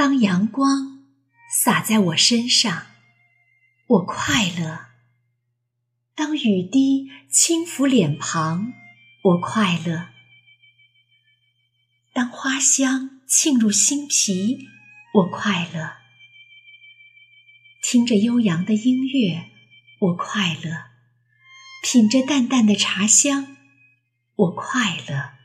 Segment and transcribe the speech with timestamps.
[0.00, 1.04] 当阳光
[1.62, 2.86] 洒在我身上，
[3.86, 4.86] 我快乐；
[6.14, 8.72] 当雨滴轻抚脸庞，
[9.22, 10.08] 我快乐；
[12.14, 14.66] 当花香沁入心脾，
[15.12, 15.98] 我快乐；
[17.82, 19.50] 听着悠扬的音乐，
[19.98, 20.86] 我快乐；
[21.82, 23.54] 品着淡淡的茶香，
[24.34, 25.39] 我快乐。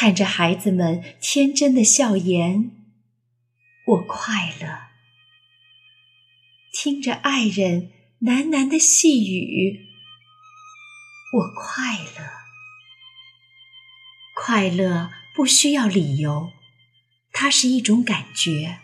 [0.00, 2.70] 看着孩子们天真的笑颜，
[3.84, 4.92] 我快乐；
[6.72, 7.90] 听着爱人
[8.20, 9.88] 喃喃的细语，
[11.34, 12.30] 我快乐。
[14.36, 16.52] 快乐不需要理由，
[17.32, 18.78] 它是一种感觉。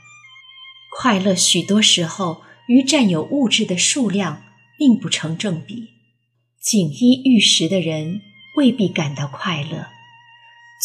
[0.90, 4.42] 快乐许多时候与占有物质的数量
[4.76, 5.90] 并不成正比。
[6.60, 8.20] 锦衣玉食的人
[8.56, 9.93] 未必感到快乐。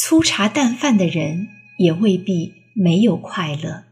[0.02, 3.84] 粗茶淡饭的人也未必没有快乐。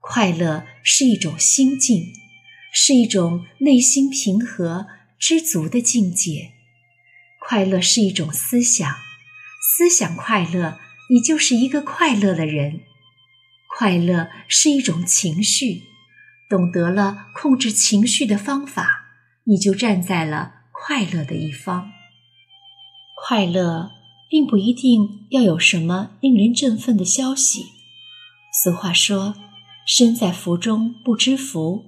[0.00, 2.06] 快乐是一种心境，
[2.72, 4.86] 是一种内心平和、
[5.18, 6.52] 知足的境界。
[7.38, 8.96] 快乐是一种思想，
[9.76, 12.80] 思想快乐，你就是一个快乐的人。
[13.76, 15.82] 快乐是一种情绪，
[16.48, 19.04] 懂得了控制情绪的方法，
[19.44, 21.92] 你就站在了快乐的一方。
[23.14, 23.93] 快乐。
[24.34, 27.66] 并不一定要有什么令人振奋的消息。
[28.64, 29.36] 俗话说
[29.86, 31.84] ：“身在福中不知福。”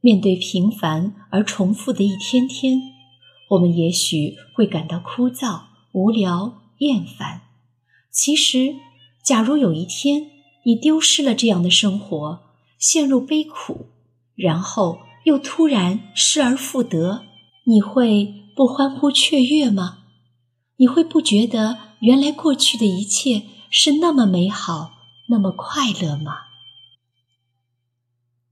[0.00, 2.80] 面对平凡而重复的一天天，
[3.48, 7.40] 我们也许会感到枯燥、无聊、厌烦。
[8.12, 8.76] 其实，
[9.24, 10.30] 假如有一天
[10.64, 12.42] 你丢失了这样的生活，
[12.78, 13.86] 陷入悲苦，
[14.36, 17.24] 然后又突然失而复得，
[17.64, 20.01] 你会不欢呼雀跃吗？
[20.82, 24.90] 你会不觉得原来过去的一切是那么美好，
[25.28, 26.32] 那么快乐吗？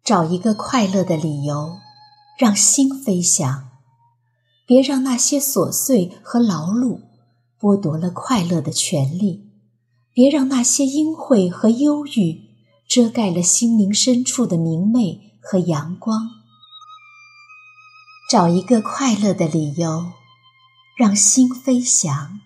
[0.05, 1.79] 找一个快乐的理由，
[2.39, 3.71] 让心飞翔，
[4.65, 7.01] 别让那些琐碎和劳碌
[7.59, 9.51] 剥夺了快乐的权利，
[10.15, 12.43] 别让那些阴晦和忧郁
[12.87, 16.31] 遮盖了心灵深处的明媚和阳光。
[18.31, 20.12] 找一个快乐的理由。
[21.00, 22.41] 让心飞翔。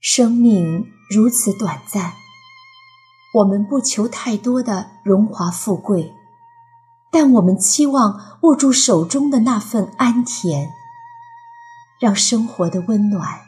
[0.00, 2.14] 生命如此短暂，
[3.34, 6.14] 我们不求太多的荣华富贵，
[7.12, 10.70] 但我们期望握住手中的那份安恬，
[12.00, 13.42] 让生活的温暖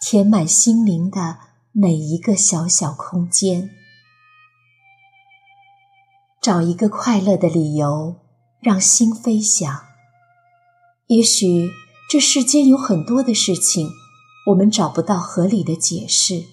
[0.00, 1.38] 填满心灵的
[1.70, 3.70] 每一个小小空间。
[6.40, 8.16] 找一个快乐的理由，
[8.60, 9.84] 让心飞翔。
[11.06, 11.70] 也许。
[12.12, 13.88] 这世间有很多的事情，
[14.48, 16.44] 我们找不到合理的解释，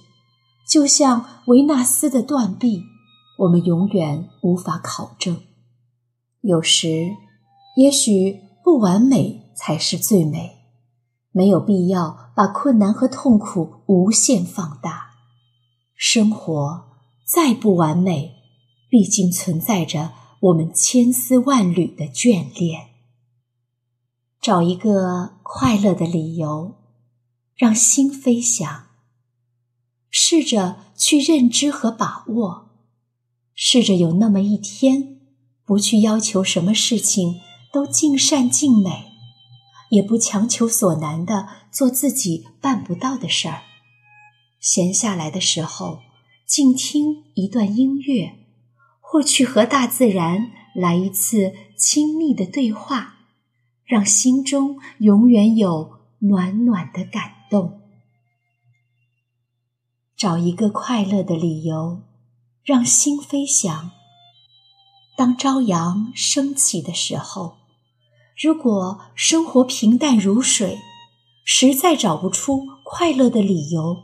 [0.66, 2.84] 就像维纳斯的断臂，
[3.40, 5.42] 我们永远无法考证。
[6.40, 7.10] 有时，
[7.76, 10.60] 也许不完美才是最美，
[11.34, 15.10] 没有必要把困难和痛苦无限放大。
[15.94, 16.86] 生活
[17.28, 18.36] 再不完美，
[18.90, 22.89] 毕竟存在着我们千丝万缕的眷恋。
[24.42, 26.76] 找一个快乐的理由，
[27.56, 28.88] 让心飞翔。
[30.10, 32.70] 试着去认知和把握，
[33.54, 35.20] 试着有那么一天，
[35.66, 37.42] 不去要求什么事情
[37.74, 39.12] 都尽善尽美，
[39.92, 43.64] 也不强求所难的做自己办不到的事儿。
[44.62, 46.00] 闲下来的时候，
[46.48, 48.38] 静听一段音乐，
[49.02, 53.18] 或去和大自然来一次亲密的对话。
[53.90, 57.82] 让心中永远有暖暖的感动。
[60.16, 62.04] 找一个快乐的理由，
[62.64, 63.90] 让心飞翔。
[65.18, 67.58] 当朝阳升起的时候，
[68.40, 70.78] 如果生活平淡如水，
[71.44, 74.04] 实在找不出快乐的理由，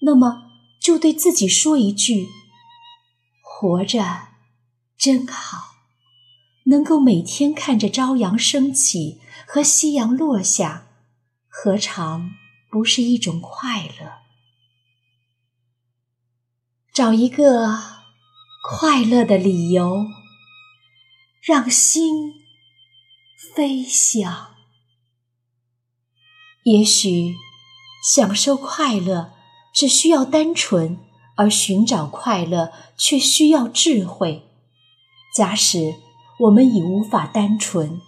[0.00, 0.50] 那么
[0.80, 2.26] 就对自己说一句
[3.40, 4.30] ：“活着
[4.98, 5.75] 真好。”
[6.68, 10.88] 能够每天看着朝阳升起和夕阳落下，
[11.48, 12.32] 何尝
[12.68, 14.22] 不是一种快乐？
[16.92, 17.78] 找一个
[18.68, 20.06] 快乐的理由，
[21.40, 22.32] 让心
[23.54, 24.56] 飞翔。
[26.64, 27.36] 也许
[28.02, 29.34] 享受快乐
[29.72, 30.98] 只需要单纯，
[31.36, 34.42] 而寻找快乐却需要智慧。
[35.32, 36.05] 假使。
[36.40, 38.00] 我们已无法单纯。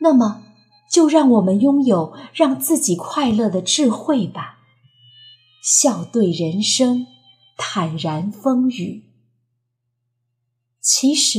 [0.00, 0.44] 那么
[0.90, 4.58] 就让我们拥有让自己快乐的智慧吧。
[5.62, 7.06] 笑对人生
[7.56, 9.04] 坦然风雨。
[10.80, 11.38] 其实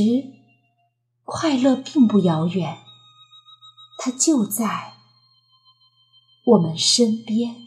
[1.24, 2.78] 快乐并不遥远
[3.98, 4.94] 它就在
[6.44, 7.61] 我们身边。